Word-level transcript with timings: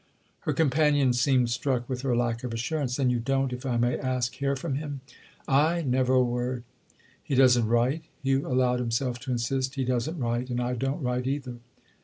Her 0.49 0.53
companion 0.53 1.13
seemed 1.13 1.51
struck 1.51 1.87
with 1.87 2.01
her 2.01 2.15
lack 2.17 2.43
of 2.43 2.55
assurance. 2.55 2.95
"Then 2.95 3.11
you 3.11 3.19
don't—if 3.19 3.67
I 3.67 3.77
may 3.77 3.99
ask—hear 3.99 4.55
from 4.55 4.73
him?" 4.73 5.01
"I? 5.47 5.83
Never 5.83 6.13
a 6.15 6.23
word." 6.23 6.63
"He 7.23 7.35
doesn't 7.35 7.67
write?" 7.67 8.05
Hugh 8.23 8.47
allowed 8.47 8.79
himself 8.79 9.19
to 9.19 9.31
insist. 9.31 9.75
"He 9.75 9.85
doesn't 9.85 10.17
write. 10.17 10.49
And 10.49 10.59
I 10.59 10.73
don't 10.73 11.03
write 11.03 11.27
either." 11.27 11.57